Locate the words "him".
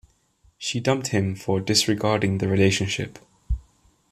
1.09-1.35